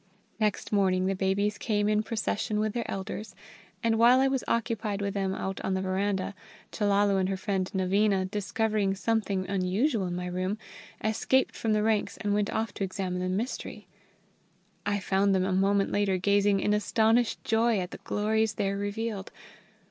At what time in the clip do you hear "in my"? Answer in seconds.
10.07-10.25